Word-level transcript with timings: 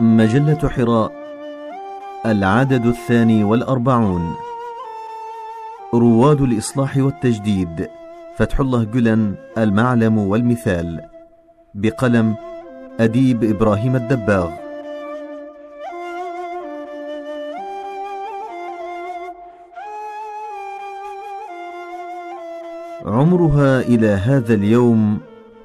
مجلة 0.00 0.68
حراء 0.68 1.12
العدد 2.26 2.86
الثاني 2.86 3.44
والأربعون. 3.44 4.34
رواد 5.94 6.40
الإصلاح 6.40 6.96
والتجديد 6.96 7.88
فتح 8.36 8.60
الله 8.60 8.84
جلن 8.84 9.34
المعلم 9.58 10.18
والمثال. 10.18 11.00
بقلم 11.74 12.36
أديب 13.00 13.44
إبراهيم 13.44 13.96
الدباغ. 13.96 14.50
عمرها 23.06 23.80
إلى 23.80 24.08
هذا 24.08 24.54
اليوم 24.54 25.18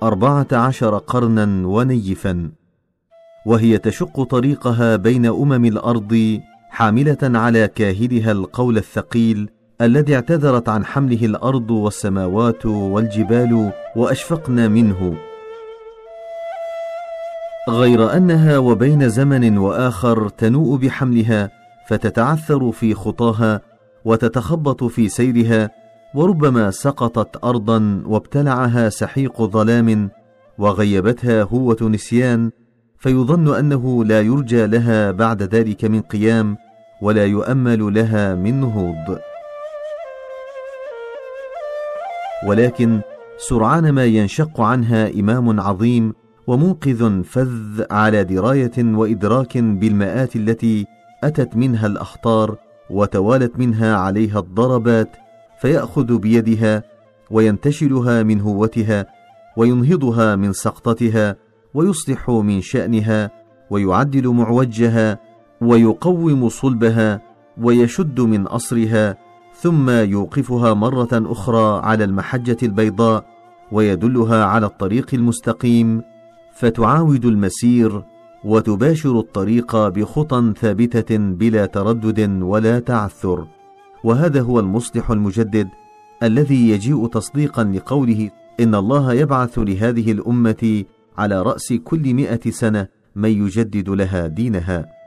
أربعة 0.03 0.47
عشر 0.51 0.97
قرنا 0.97 1.67
ونيفا. 1.67 2.56
وهي 3.47 3.77
تشق 3.77 4.23
طريقها 4.23 4.95
بين 4.95 5.25
أمم 5.25 5.65
الأرض 5.65 6.41
حاملة 6.69 7.17
على 7.21 7.67
كاهلها 7.67 8.31
القول 8.31 8.77
الثقيل 8.77 9.49
الذي 9.81 10.15
اعتذرت 10.15 10.69
عن 10.69 10.85
حمله 10.85 11.25
الأرض 11.25 11.71
والسماوات 11.71 12.65
والجبال 12.65 13.71
وأشفقن 13.95 14.71
منه. 14.71 15.17
غير 17.69 18.13
أنها 18.17 18.57
وبين 18.57 19.09
زمن 19.09 19.57
وآخر 19.57 20.29
تنوء 20.29 20.77
بحملها 20.77 21.51
فتتعثر 21.87 22.71
في 22.71 22.93
خطاها 22.93 23.61
وتتخبط 24.05 24.83
في 24.83 25.09
سيرها 25.09 25.69
وربما 26.15 26.71
سقطت 26.71 27.43
ارضا 27.43 28.03
وابتلعها 28.05 28.89
سحيق 28.89 29.41
ظلام 29.41 30.09
وغيبتها 30.57 31.43
هوة 31.43 31.77
نسيان 31.81 32.51
فيظن 32.99 33.55
أنه 33.55 34.05
لا 34.05 34.21
يرجى 34.21 34.65
لها 34.65 35.11
بعد 35.11 35.43
ذلك 35.43 35.85
من 35.85 36.01
قيام 36.01 36.57
ولا 37.01 37.25
يؤمل 37.25 37.93
لها 37.93 38.35
من 38.35 38.61
نهوض 38.61 39.19
ولكن 42.47 43.01
سرعان 43.37 43.89
ما 43.89 44.05
ينشق 44.05 44.61
عنها 44.61 45.19
إمام 45.19 45.59
عظيم 45.59 46.13
ومنقذ 46.47 47.23
فذ 47.23 47.83
على 47.91 48.23
دراية 48.23 48.71
وإدراك 48.77 49.57
بالمآت 49.57 50.35
التي 50.35 50.85
أتت 51.23 51.55
منها 51.55 51.87
الأخطار 51.87 52.55
وتوالت 52.89 53.59
منها 53.59 53.95
عليها 53.95 54.39
الضربات 54.39 55.09
فيأخذ 55.61 56.17
بيدها 56.17 56.83
وينتشلها 57.31 58.23
من 58.23 58.41
هوتها 58.41 59.05
وينهضها 59.57 60.35
من 60.35 60.53
سقطتها 60.53 61.35
ويصلح 61.73 62.29
من 62.29 62.61
شأنها 62.61 63.31
ويعدل 63.69 64.27
معوجها 64.27 65.19
ويقوم 65.61 66.49
صلبها 66.49 67.21
ويشد 67.61 68.21
من 68.21 68.47
أصرها 68.47 69.17
ثم 69.53 69.89
يوقفها 69.89 70.73
مرة 70.73 71.09
أخرى 71.13 71.81
على 71.85 72.03
المحجة 72.03 72.57
البيضاء 72.63 73.25
ويدلها 73.71 74.45
على 74.45 74.65
الطريق 74.65 75.07
المستقيم 75.13 76.01
فتعاود 76.55 77.25
المسير 77.25 78.03
وتباشر 78.43 79.19
الطريق 79.19 79.87
بخطى 79.87 80.53
ثابتة 80.59 81.17
بلا 81.17 81.65
تردد 81.65 82.41
ولا 82.41 82.79
تعثر. 82.79 83.47
وهذا 84.03 84.41
هو 84.41 84.59
المصلح 84.59 85.11
المجدد 85.11 85.69
الذي 86.23 86.69
يجيء 86.69 87.07
تصديقا 87.07 87.63
لقوله 87.63 88.29
إن 88.59 88.75
الله 88.75 89.13
يبعث 89.13 89.59
لهذه 89.59 90.11
الأمة 90.11 90.83
على 91.17 91.41
رأس 91.41 91.73
كل 91.73 92.13
مائه 92.13 92.51
سنة 92.51 92.87
من 93.15 93.45
يجدد 93.45 93.89
لها 93.89 94.27
دينها. 94.27 94.97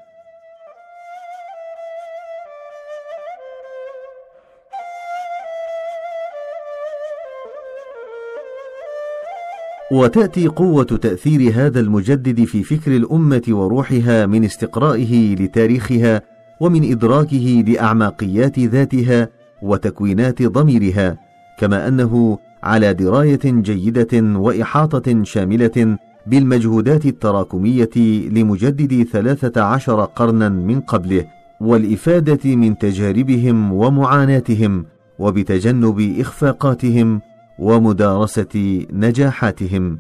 وتأتي 9.92 10.48
قوة 10.48 10.84
تأثير 10.84 11.52
هذا 11.54 11.80
المجدد 11.80 12.44
في 12.44 12.62
فكر 12.62 12.96
الأمة 12.96 13.42
وروحها 13.48 14.26
من 14.26 14.44
استقرائه 14.44 15.34
لتاريخها 15.34 16.22
ومن 16.60 16.90
إدراكه 16.90 17.64
لأعماقيات 17.68 18.58
ذاتها 18.58 19.28
وتكوينات 19.62 20.42
ضميرها 20.42 21.18
كما 21.58 21.88
أنه 21.88 22.38
على 22.62 22.94
دراية 22.94 23.40
جيدة 23.44 24.38
وإحاطة 24.38 25.22
شاملة 25.22 25.98
بالمجهودات 26.26 27.06
التراكمية 27.06 27.96
لمجددي 28.30 29.04
ثلاثة 29.04 29.62
عشر 29.62 30.04
قرنا 30.04 30.48
من 30.48 30.80
قبله 30.80 31.24
والإفادة 31.60 32.56
من 32.56 32.78
تجاربهم 32.78 33.72
ومعاناتهم 33.72 34.84
وبتجنب 35.18 36.16
إخفاقاتهم 36.20 37.20
ومدارسة 37.58 38.84
نجاحاتهم. 38.92 39.98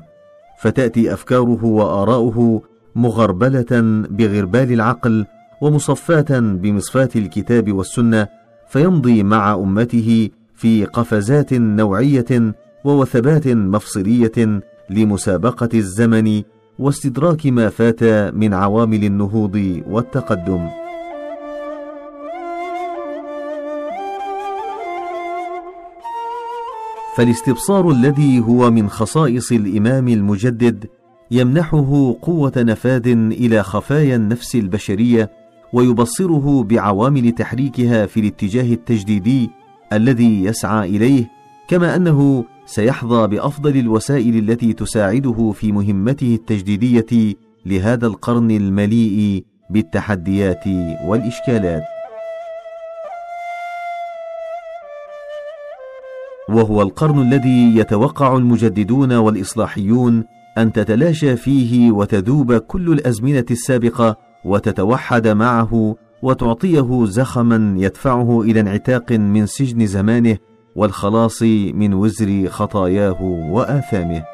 فتأتي 0.60 1.12
أفكاره 1.12 1.64
وآراؤه 1.64 2.62
مغربلة 2.96 3.66
بغربال 4.10 4.72
العقل 4.72 5.26
ومصفاة 5.62 6.40
بمصفاة 6.40 7.08
الكتاب 7.16 7.72
والسنة 7.72 8.28
فيمضي 8.68 9.22
مع 9.22 9.54
أمته 9.54 10.28
في 10.60 10.84
قفزات 10.84 11.52
نوعية 11.54 12.54
ووثبات 12.84 13.48
مفصلية 13.48 14.60
لمسابقة 14.90 15.68
الزمن 15.74 16.42
واستدراك 16.78 17.46
ما 17.46 17.68
فات 17.68 18.04
من 18.34 18.54
عوامل 18.54 19.04
النهوض 19.04 19.82
والتقدم. 19.86 20.68
فالاستبصار 27.16 27.90
الذي 27.90 28.40
هو 28.40 28.70
من 28.70 28.88
خصائص 28.88 29.52
الإمام 29.52 30.08
المجدد 30.08 30.86
يمنحه 31.30 32.16
قوة 32.22 32.52
نفاذ 32.56 33.08
إلى 33.08 33.62
خفايا 33.62 34.16
النفس 34.16 34.54
البشرية 34.54 35.30
ويبصره 35.72 36.62
بعوامل 36.62 37.32
تحريكها 37.32 38.06
في 38.06 38.20
الاتجاه 38.20 38.72
التجديدي 38.72 39.50
الذي 39.92 40.44
يسعى 40.44 40.88
إليه 40.88 41.30
كما 41.68 41.96
أنه 41.96 42.44
سيحظى 42.66 43.26
بأفضل 43.26 43.76
الوسائل 43.76 44.50
التي 44.50 44.72
تساعده 44.72 45.52
في 45.54 45.72
مهمته 45.72 46.34
التجديدية 46.34 47.34
لهذا 47.66 48.06
القرن 48.06 48.50
المليء 48.50 49.44
بالتحديات 49.70 50.64
والإشكالات. 51.04 51.82
وهو 56.48 56.82
القرن 56.82 57.32
الذي 57.32 57.76
يتوقع 57.76 58.36
المجددون 58.36 59.12
والإصلاحيون 59.12 60.24
أن 60.58 60.72
تتلاشى 60.72 61.36
فيه 61.36 61.90
وتذوب 61.90 62.52
كل 62.54 62.92
الأزمنة 62.92 63.44
السابقة 63.50 64.16
وتتوحد 64.44 65.28
معه 65.28 65.96
وتعطيه 66.22 67.04
زخما 67.04 67.74
يدفعه 67.78 68.42
إلى 68.42 68.60
انعتاق 68.60 69.12
من 69.12 69.46
سجن 69.46 69.86
زمانه 69.86 70.38
والخلاص 70.76 71.42
من 71.74 71.94
وزر 71.94 72.48
خطاياه 72.48 73.22
وآثامه. 73.22 74.24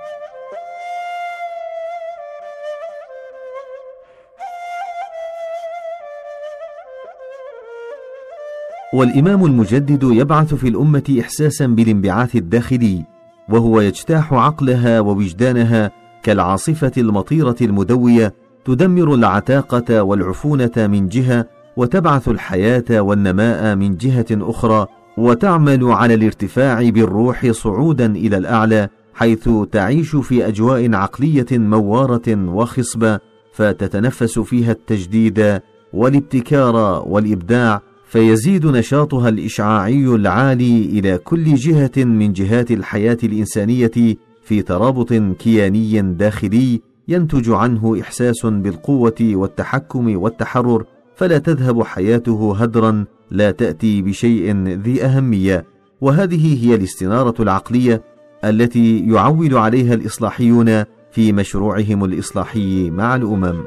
والإمام 8.95 9.45
المجدد 9.45 10.03
يبعث 10.03 10.55
في 10.55 10.69
الأمة 10.69 11.19
احساسا 11.21 11.67
بالانبعاث 11.67 12.37
الداخلي 12.37 13.05
وهو 13.49 13.81
يجتاح 13.81 14.33
عقلها 14.33 15.01
ووجدانها 15.01 15.91
كالعاصفة 16.23 16.93
المطيرة 16.99 17.57
المدوية 17.63 18.35
تدمر 18.65 19.15
العتاقة 19.15 20.03
والعفونة 20.03 20.73
من 20.77 21.09
جهة 21.09 21.56
وتبعث 21.77 22.29
الحياة 22.29 23.01
والنماء 23.01 23.77
من 23.77 23.97
جهة 23.97 24.27
أخرى 24.33 24.87
وتعمل 25.19 25.85
على 25.85 26.15
الارتفاع 26.15 26.91
بالروح 26.91 27.51
صعودا 27.51 28.07
إلى 28.07 28.37
الأعلى 28.37 28.89
حيث 29.15 29.49
تعيش 29.73 30.17
في 30.17 30.49
أجواء 30.49 30.95
عقلية 30.95 31.47
موارة 31.53 32.49
وخصبة 32.49 33.19
فتتنفس 33.53 34.39
فيها 34.39 34.73
التجديد 34.73 35.61
والابتكار 35.93 37.03
والإبداع 37.07 37.83
فيزيد 38.09 38.67
نشاطها 38.67 39.29
الإشعاعي 39.29 40.07
العالي 40.07 40.85
إلى 40.85 41.19
كل 41.19 41.55
جهة 41.55 42.05
من 42.05 42.33
جهات 42.33 42.71
الحياة 42.71 43.19
الإنسانية 43.25 44.17
في 44.43 44.63
ترابط 44.63 45.13
كياني 45.13 46.03
داخلي 46.03 46.81
ينتج 47.09 47.51
عنه 47.51 48.01
إحساس 48.01 48.47
بالقوة 48.47 49.15
والتحكم 49.21 50.17
والتحرر 50.17 50.85
فلا 51.17 51.39
تذهب 51.39 51.83
حياته 51.83 52.57
هدرا 52.57 53.05
لا 53.31 53.51
تأتي 53.51 54.03
بشيء 54.03 54.57
ذي 54.67 55.05
أهمية. 55.05 55.65
وهذه 56.01 56.67
هي 56.67 56.75
الاستنارة 56.75 57.43
العقلية 57.43 58.03
التي 58.45 58.99
يعول 58.99 59.57
عليها 59.57 59.95
الإصلاحيون 59.95 60.85
في 61.13 61.33
مشروعهم 61.33 62.05
الإصلاحي 62.05 62.91
مع 62.91 63.17
الأمم. 63.17 63.65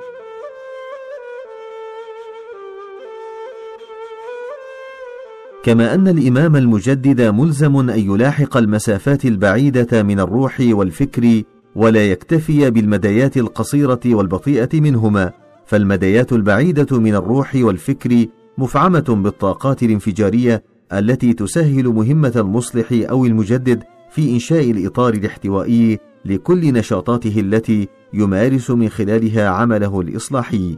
كما 5.63 5.93
أن 5.93 6.07
الإمام 6.07 6.55
المجدد 6.55 7.21
ملزم 7.21 7.75
أن 7.89 7.99
يلاحق 7.99 8.57
المسافات 8.57 9.25
البعيدة 9.25 10.03
من 10.03 10.19
الروح 10.19 10.57
والفكر 10.61 11.43
ولا 11.75 12.11
يكتفي 12.11 12.69
بالمدايات 12.69 13.37
القصيرة 13.37 13.99
والبطيئة 14.05 14.81
منهما. 14.81 15.48
فالمديات 15.69 16.33
البعيدة 16.33 16.99
من 16.99 17.15
الروح 17.15 17.55
والفكر 17.55 18.25
مفعمة 18.57 18.99
بالطاقات 19.23 19.83
الانفجارية 19.83 20.63
التي 20.93 21.33
تسهل 21.33 21.87
مهمة 21.87 22.33
المصلح 22.35 22.87
أو 22.91 23.25
المجدد 23.25 23.83
في 24.11 24.33
إنشاء 24.33 24.71
الإطار 24.71 25.13
الاحتوائي 25.13 25.99
لكل 26.25 26.73
نشاطاته 26.73 27.39
التي 27.39 27.87
يمارس 28.13 28.71
من 28.71 28.89
خلالها 28.89 29.49
عمله 29.49 30.01
الإصلاحي. 30.01 30.77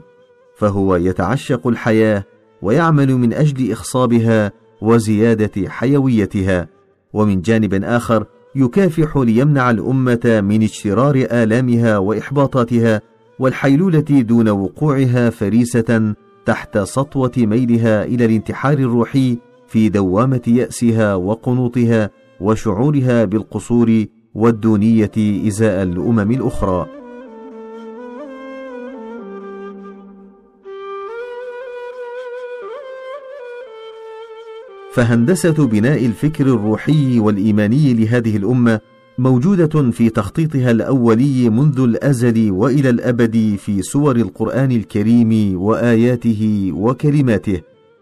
فهو 0.58 0.96
يتعشق 0.96 1.68
الحياة 1.68 2.24
ويعمل 2.62 3.16
من 3.16 3.34
أجل 3.34 3.72
إخصابها 3.72 4.52
وزيادة 4.82 5.70
حيويتها. 5.70 6.68
ومن 7.14 7.42
جانب 7.42 7.84
آخر 7.84 8.26
يكافح 8.56 9.18
ليمنع 9.18 9.72
الأمة 9.72 10.42
من 10.44 10.64
اجترار 10.64 11.16
آلامها 11.16 11.98
وإحباطاتها 11.98 13.02
والحيلولة 13.42 14.00
دون 14.00 14.50
وقوعها 14.50 15.30
فريسة 15.30 16.14
تحت 16.46 16.78
سطوة 16.78 17.32
ميلها 17.38 18.04
إلى 18.04 18.26
الانتحار 18.26 18.78
الروحي 18.78 19.38
في 19.68 19.90
دوامة 19.90 20.42
يأسها 20.48 21.16
وقنوطها 21.16 22.10
وشعورها 22.42 23.26
بالقصور 23.26 24.06
والدونية 24.36 25.12
إزاء 25.48 25.84
الأمم 25.84 26.32
الأخرى. 26.32 26.88
فهندسة 34.94 35.68
بناء 35.68 36.06
الفكر 36.06 36.46
الروحي 36.46 37.20
والإيماني 37.20 37.94
لهذه 37.94 38.38
الأمة 38.38 38.80
موجودة 39.18 39.92
في 39.92 40.10
تخطيطها 40.10 40.72
الأولي 40.72 41.50
منذ 41.50 41.80
الأزل 41.80 42.52
وإلى 42.52 42.90
الأبد 42.90 43.56
في 43.60 43.82
سور 43.82 44.16
القرآن 44.16 44.72
الكريم 44.72 45.62
وآياته 45.62 46.72
وكلماته 46.76 47.62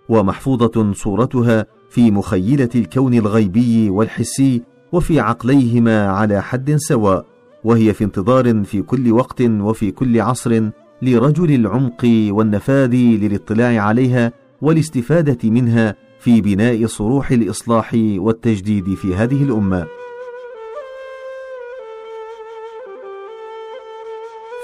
ومحفوظة 0.10 0.94
صورتها 0.94 1.66
في 1.90 2.12
مخيلة 2.12 2.70
الكون 2.76 3.14
الغيبي 3.14 3.90
والحسي 3.90 4.62
وفي 4.92 5.20
عقليهما 5.20 6.08
على 6.08 6.42
حد 6.42 6.76
سواء 6.76 7.26
وهي 7.64 7.94
في 7.94 8.04
انتظار 8.04 8.64
في 8.64 8.82
كل 8.82 9.12
وقت 9.12 9.42
وفي 9.42 9.92
كل 9.92 10.22
عصر 10.22 10.70
لرجل 11.02 11.56
العمق 11.56 12.28
والنفاذ 12.30 12.96
للاطلاع 12.96 13.82
عليها 13.82 14.32
والاستفادة 14.62 15.50
منها 15.50 15.96
في 16.20 16.42
بناء 16.42 16.86
صروح 16.86 17.32
الإصلاح 17.32 17.92
والتجديد 18.18 18.94
في 18.94 19.16
هذه 19.16 19.44
الأمة. 19.44 19.99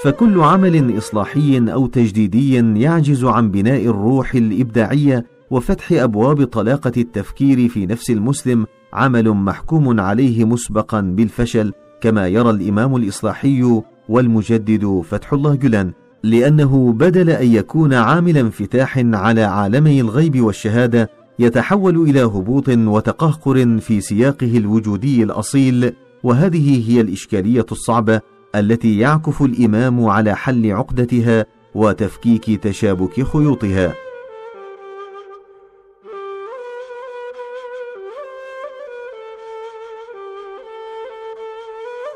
فكل 0.06 0.40
عمل 0.40 0.98
إصلاحي 0.98 1.72
أو 1.72 1.88
تجديدي 1.88 2.56
يعجز 2.82 3.24
عن 3.24 3.52
بناء 3.52 3.86
الروح 3.86 4.36
الإبداعية 4.36 5.26
وفتح 5.52 5.92
أبواب 5.92 6.44
طلاقة 6.44 6.92
التفكير 6.98 7.70
في 7.70 7.86
نفس 7.86 8.10
المسلم 8.10 8.66
عمل 8.94 9.30
محكوم 9.30 10.00
عليه 10.00 10.46
مسبقا 10.46 11.02
بالفشل 11.02 11.74
كما 12.02 12.28
يرى 12.28 12.50
الإمام 12.50 12.96
الإصلاحي 12.96 13.82
والمجدد 14.10 15.02
فتح 15.10 15.34
الله 15.34 15.56
جلان 15.56 15.92
لأنه 16.24 16.94
بدل 16.94 17.30
أن 17.30 17.48
يكون 17.48 17.94
عامل 17.94 18.38
انفتاح 18.38 18.98
على 18.98 19.42
عالمي 19.42 20.02
الغيب 20.02 20.42
والشهادة 20.42 21.10
يتحول 21.40 22.10
إلى 22.10 22.24
هبوط 22.24 22.70
وتقهقر 22.70 23.78
في 23.80 24.02
سياقه 24.02 24.58
الوجودي 24.58 25.24
الأصيل 25.24 25.94
وهذه 26.24 26.92
هي 26.92 27.02
الإشكالية 27.02 27.66
الصعبة 27.72 28.22
التي 28.60 29.00
يعكف 29.00 29.42
الإمام 29.42 30.06
على 30.06 30.36
حل 30.36 30.72
عقدتها 30.72 31.46
وتفكيك 31.76 32.64
تشابك 32.64 33.24
خيوطها. 33.24 33.94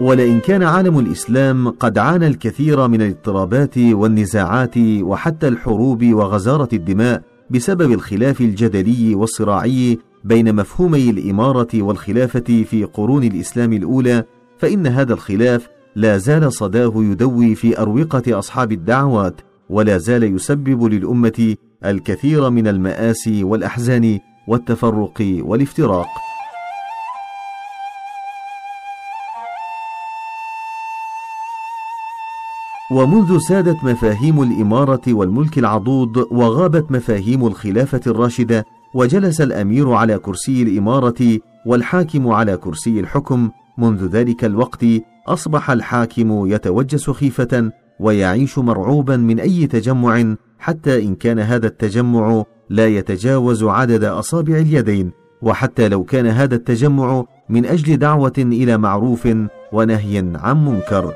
ولئن 0.02 0.40
كان 0.40 0.64
عالم 0.64 1.00
الإسلام 1.00 1.70
قد 1.70 1.98
عانى 1.98 2.28
الكثير 2.28 2.88
من 2.88 3.02
الاضطرابات 3.02 3.78
والنزاعات 3.78 4.78
وحتى 5.02 5.48
الحروب 5.48 6.06
وغزارة 6.06 6.70
الدماء 6.74 7.22
بسبب 7.50 7.92
الخلاف 7.92 8.42
الجدلي 8.42 9.16
والصراعي 9.16 10.00
بين 10.24 10.56
مفهومي 10.56 11.10
الإمارة 11.10 11.68
والخلافة 11.74 12.64
في 12.70 12.84
قرون 12.94 13.24
الإسلام 13.24 13.74
الأولى 13.74 14.24
فإن 14.58 14.88
هذا 14.88 15.14
الخلاف 15.14 15.70
لا 15.96 16.18
زال 16.18 16.54
صداه 16.54 16.94
يدوي 16.96 17.56
في 17.56 17.80
أروقة 17.82 18.40
أصحاب 18.40 18.72
الدعوات 18.72 19.42
ولا 19.70 19.98
زال 19.98 20.24
يسبب 20.24 20.84
للأمة 20.84 21.56
الكثير 21.86 22.50
من 22.50 22.68
المآسي 22.68 23.44
والأحزان 23.44 24.20
والتفرق 24.48 25.40
والافتراق. 25.42 26.08
ومنذ 32.92 33.38
سادت 33.40 33.84
مفاهيم 33.84 34.42
الإمارة 34.42 35.02
والملك 35.08 35.58
العضوض 35.58 36.18
وغابت 36.32 36.92
مفاهيم 36.92 37.48
الخلافة 37.48 38.02
الراشدة 38.08 38.66
وجلس 38.94 39.42
الأمير 39.42 39.92
على 39.92 40.18
كرسي 40.18 40.64
الإمارة 40.64 41.40
والحاكم 41.66 42.28
على 42.28 42.58
كرسي 42.58 43.00
الحكم 43.00 43.50
منذ 43.78 44.06
ذلك 44.06 44.46
الوقت 44.46 44.86
أصبح 45.28 45.72
الحاكم 45.72 46.48
يتوجس 46.48 47.10
خيفة 47.10 47.72
ويعيش 48.00 48.58
مرعوبا 48.58 49.18
من 49.18 49.40
أي 49.40 49.68
تجمع 49.68 50.36
حتى 50.60 51.04
إن 51.04 51.16
كان 51.16 51.40
هذا 51.40 51.68
التجمع 51.68 52.44
لا 52.70 52.88
يتجاوز 52.88 53.64
عدد 53.64 54.04
أصابع 54.04 54.58
اليدين 54.58 55.12
وحتى 55.42 55.90
لو 55.90 56.04
كان 56.04 56.26
هذا 56.26 56.56
التجمع 56.56 57.24
من 57.50 57.66
أجل 57.66 57.98
دعوة 57.98 58.34
إلى 58.38 58.78
معروف 58.78 59.28
ونهي 59.72 60.18
عن 60.36 60.66
منكر. 60.66 61.14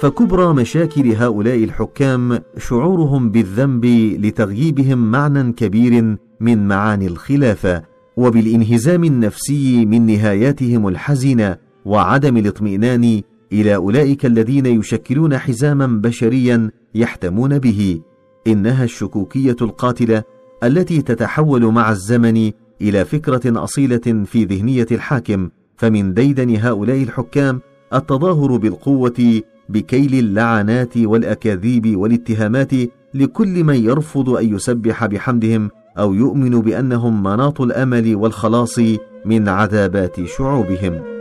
فكبرى 0.00 0.54
مشاكل 0.54 1.12
هؤلاء 1.12 1.64
الحكام 1.64 2.38
شعورهم 2.58 3.30
بالذنب 3.30 3.84
لتغييبهم 4.20 5.10
معنى 5.10 5.52
كبير 5.52 6.16
من 6.40 6.68
معاني 6.68 7.06
الخلافة. 7.06 7.93
وبالانهزام 8.16 9.04
النفسي 9.04 9.86
من 9.86 10.06
نهاياتهم 10.06 10.88
الحزينه 10.88 11.56
وعدم 11.84 12.36
الاطمئنان 12.36 13.22
إلى 13.52 13.74
أولئك 13.74 14.26
الذين 14.26 14.66
يشكلون 14.66 15.38
حزاما 15.38 15.86
بشريا 15.86 16.70
يحتمون 16.94 17.58
به. 17.58 18.00
إنها 18.46 18.84
الشكوكية 18.84 19.56
القاتلة 19.62 20.22
التي 20.64 21.02
تتحول 21.02 21.64
مع 21.66 21.90
الزمن 21.90 22.52
إلى 22.82 23.04
فكرة 23.04 23.64
أصيلة 23.64 24.24
في 24.24 24.44
ذهنية 24.44 24.86
الحاكم. 24.92 25.48
فمن 25.76 26.14
ديدن 26.14 26.56
هؤلاء 26.56 27.02
الحكام 27.02 27.60
التظاهر 27.94 28.56
بالقوة 28.56 29.42
بكيل 29.68 30.14
اللعنات 30.14 30.96
والأكاذيب 30.96 31.96
والاتهامات 31.96 32.72
لكل 33.14 33.64
من 33.64 33.84
يرفض 33.84 34.30
أن 34.30 34.54
يسبح 34.54 35.06
بحمدهم 35.06 35.70
أو 35.98 36.14
يؤمن 36.14 36.60
بأنهم 36.60 37.22
مناط 37.22 37.60
الأمل 37.60 38.16
والخلاص 38.16 38.78
من 39.24 39.48
عذابات 39.48 40.24
شعوبهم. 40.24 41.14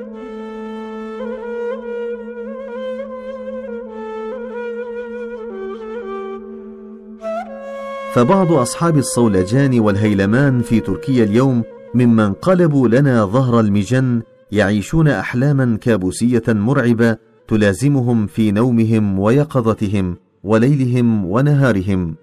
فبعض 8.14 8.52
أصحاب 8.52 8.98
الصولجان 8.98 9.80
والهيلمان 9.80 10.62
في 10.62 10.80
تركيا 10.80 11.24
اليوم 11.24 11.64
ممن 11.96 12.34
قلبوا 12.34 12.88
لنا 12.88 13.26
ظهر 13.26 13.60
المجن 13.60 14.22
يعيشون 14.52 15.08
أحلاما 15.08 15.78
كابوسية 15.82 16.44
مرعبة 16.48 17.18
تلازمهم 17.48 18.28
في 18.28 18.52
نومهم 18.52 19.20
ويقظتهم 19.20 20.18
وليلهم 20.44 21.26
ونهارهم. 21.26 22.16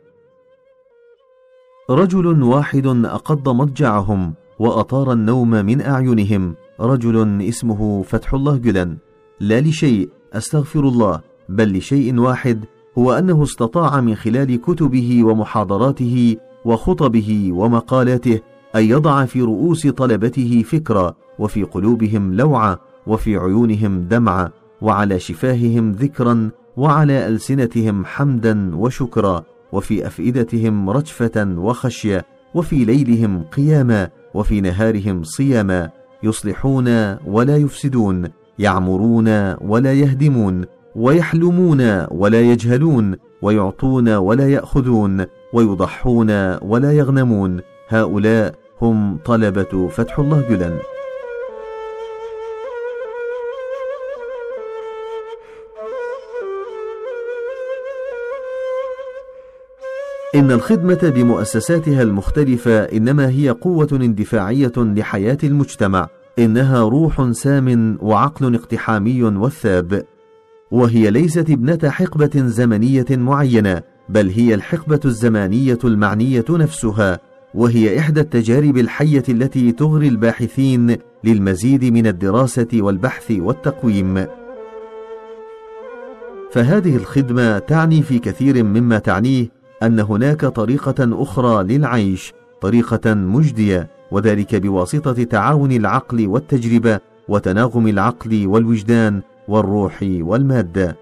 رجل 1.90 2.42
واحد 2.42 2.86
أقض 2.86 3.48
مضجعهم 3.48 4.34
وأطار 4.58 5.12
النوم 5.12 5.50
من 5.50 5.80
أعينهم. 5.80 6.54
رجل 6.80 7.42
اسمه 7.42 8.02
فتح 8.02 8.34
الله 8.34 8.56
جلن. 8.56 8.96
لا 9.40 9.60
لشيء 9.60 10.08
أستغفر 10.32 10.80
الله. 10.80 11.20
بل 11.48 11.78
لشيء 11.78 12.20
واحد 12.20 12.64
هو 12.98 13.12
أنه 13.12 13.42
استطاع 13.42 14.00
من 14.00 14.14
خلال 14.14 14.60
كتبه 14.60 15.24
ومحاضراته 15.24 16.36
وخطبه 16.64 17.50
ومقالاته 17.52 18.40
أن 18.76 18.84
يضع 18.84 19.24
في 19.24 19.42
رؤوس 19.42 19.86
طلبته 19.86 20.62
فكرة 20.66 21.16
وفي 21.38 21.62
قلوبهم 21.62 22.34
لوعة 22.34 22.80
وفي 23.06 23.36
عيونهم 23.36 24.02
دمعة 24.08 24.52
وعلى 24.80 25.18
شفاههم 25.18 25.92
ذكرا 25.92 26.50
وعلى 26.76 27.28
ألسنتهم 27.28 28.04
حمدا 28.04 28.76
وشكرا. 28.76 29.44
وفي 29.72 30.06
أفئدتهم 30.06 30.90
رجفة 30.90 31.54
وخشية 31.58 32.24
وفي 32.54 32.84
ليلهم 32.84 33.42
قياما 33.42 34.08
وفي 34.34 34.60
نهارهم 34.60 35.22
صياما 35.22 35.90
يصلحون 36.22 37.16
ولا 37.26 37.56
يفسدون 37.56 38.28
يعمرون 38.58 39.54
ولا 39.54 39.92
يهدمون 39.92 40.64
ويحلمون 40.96 42.06
ولا 42.10 42.40
يجهلون 42.40 43.16
ويعطون 43.42 44.08
ولا 44.08 44.48
يأخذون 44.48 45.26
ويضحون 45.52 46.56
ولا 46.62 46.92
يغنمون. 46.92 47.60
هؤلاء 47.88 48.54
هم 48.82 49.18
طلبة 49.24 49.88
فتح 49.88 50.18
الله 50.18 50.40
جلن 50.50 50.78
إن 60.34 60.50
الخدمة 60.50 61.12
بمؤسساتها 61.14 62.02
المختلفة 62.02 62.78
إنما 62.82 63.28
هي 63.28 63.50
قوة 63.50 63.88
اندفاعية 63.92 64.72
لحياة 64.76 65.38
المجتمع، 65.44 66.08
إنها 66.38 66.82
روح 66.82 67.30
سام 67.32 67.98
وعقل 68.00 68.54
اقتحامي 68.54 69.22
وثاب، 69.22 70.04
وهي 70.70 71.10
ليست 71.10 71.50
ابنة 71.50 71.90
حقبة 71.90 72.30
زمنية 72.34 73.06
معينة، 73.10 73.82
بل 74.08 74.28
هي 74.28 74.54
الحقبة 74.54 75.00
الزمانية 75.04 75.78
المعنية 75.84 76.44
نفسها، 76.50 77.18
وهي 77.54 77.98
إحدى 77.98 78.20
التجارب 78.20 78.78
الحية 78.78 79.24
التي 79.28 79.72
تغري 79.72 80.08
الباحثين 80.08 80.96
للمزيد 81.24 81.84
من 81.84 82.06
الدراسة 82.06 82.68
والبحث 82.74 83.30
والتقويم. 83.30 84.26
فهذه 86.50 86.96
الخدمة 86.96 87.58
تعني 87.58 88.02
في 88.02 88.18
كثير 88.18 88.62
مما 88.64 88.98
تعنيه 88.98 89.59
أن 89.82 90.00
هناك 90.00 90.44
طريقة 90.44 91.22
أخرى 91.22 91.64
للعيش 91.64 92.32
طريقة 92.60 93.14
مجدية 93.14 93.90
وذلك 94.10 94.56
بواسطة 94.56 95.22
تعاون 95.22 95.72
العقل 95.72 96.26
والتجربة 96.26 97.00
وتناغم 97.28 97.88
العقل 97.88 98.46
والوجدان 98.46 99.20
والروح 99.48 99.98
والمادة. 100.02 100.96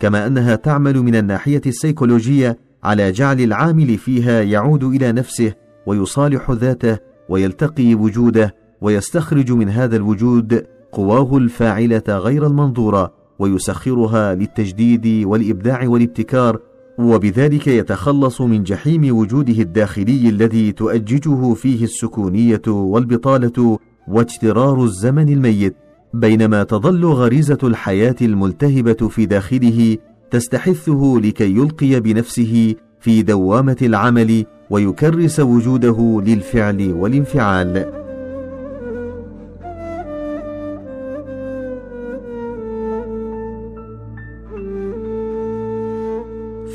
كما 0.00 0.26
أنها 0.26 0.54
تعمل 0.56 0.98
من 0.98 1.16
الناحية 1.16 1.60
السيكولوجية 1.66 2.58
على 2.84 3.12
جعل 3.12 3.40
العامل 3.40 3.98
فيها 3.98 4.42
يعود 4.42 4.84
إلى 4.84 5.12
نفسه 5.12 5.52
ويصالح 5.86 6.50
ذاته 6.50 6.98
ويلتقي 7.28 7.94
وجوده 7.94 8.54
ويستخرج 8.80 9.52
من 9.52 9.68
هذا 9.68 9.96
الوجود 9.96 10.66
قواه 10.92 11.36
الفاعلة 11.36 12.02
غير 12.08 12.46
المنظورة 12.46 13.12
ويسخرها 13.38 14.34
للتجديد 14.34 15.26
والإبداع 15.26 15.88
والابتكار 15.88 16.58
وبذلك 16.98 17.66
يتخلص 17.66 18.40
من 18.40 18.62
جحيم 18.62 19.16
وجوده 19.16 19.62
الداخلي 19.62 20.28
الذي 20.28 20.72
تؤججه 20.72 21.54
فيه 21.54 21.84
السكونية 21.84 22.62
والبطالة 22.66 23.78
واجترار 24.08 24.84
الزمن 24.84 25.28
الميت 25.28 25.76
بينما 26.14 26.62
تظل 26.62 27.04
غريزة 27.04 27.58
الحياة 27.62 28.16
الملتهبة 28.22 29.08
في 29.08 29.26
داخله 29.26 29.96
تستحثه 30.30 31.20
لكي 31.24 31.50
يلقي 31.56 32.00
بنفسه 32.00 32.74
في 33.00 33.22
دوامة 33.22 33.76
العمل 33.82 34.44
ويكرس 34.70 35.40
وجوده 35.40 36.22
للفعل 36.26 36.92
والانفعال. 36.92 38.01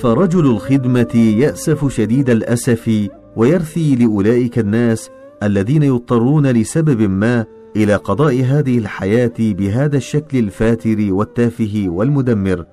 فرجل 0.01 0.45
الخدمة 0.45 1.15
يأسف 1.15 1.93
شديد 1.93 2.29
الأسف 2.29 3.09
ويرثي 3.35 3.95
لأولئك 3.95 4.59
الناس 4.59 5.09
الذين 5.43 5.83
يضطرون 5.83 6.47
لسبب 6.47 7.01
ما 7.01 7.45
إلى 7.75 7.95
قضاء 7.95 8.43
هذه 8.43 8.77
الحياة 8.77 9.33
بهذا 9.39 9.97
الشكل 9.97 10.37
الفاتر 10.37 11.13
والتافه 11.13 11.85
والمدمر. 11.87 12.65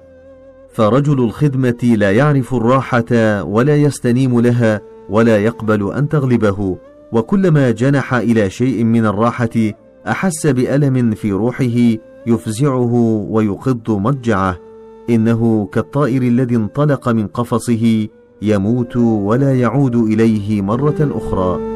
فرجل 0.73 1.25
الخدمة 1.25 1.95
لا 1.97 2.13
يعرف 2.13 2.55
الراحة 2.55 3.43
ولا 3.43 3.77
يستنيم 3.77 4.41
لها 4.41 4.81
ولا 5.11 5.39
يقبل 5.39 5.93
أن 5.93 6.09
تغلبه 6.09 6.79
وكلما 7.13 7.71
جنح 7.71 8.15
إلى 8.15 8.51
شيء 8.51 8.85
من 8.85 9.07
الراحة 9.07 9.73
أحس 10.07 10.47
بألم 10.47 11.11
في 11.11 11.33
روحه 11.33 11.97
يفزعه 12.27 12.95
ويقض 13.31 13.91
مضجعه. 13.91 14.64
إنه 15.11 15.69
كالطائر 15.73 16.23
الذي 16.23 16.57
انطلق 16.57 17.09
من 17.09 17.27
قفصه 17.27 18.09
يموت 18.43 18.97
ولا 18.97 19.61
يعود 19.61 19.97
إليه 19.97 20.63
مرة 20.63 21.11
أخرى. 21.15 21.74